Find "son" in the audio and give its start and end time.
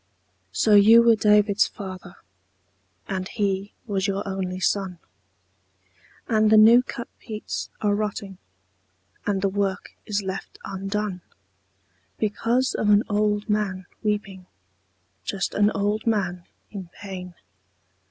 4.59-4.97